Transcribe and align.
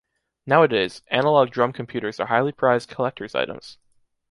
Nowadays, 0.47 1.03
analog 1.11 1.51
drum 1.51 1.73
computers 1.73 2.19
are 2.19 2.25
highly 2.25 2.51
prized 2.51 2.89
collector’s 2.89 3.35
items. 3.35 3.77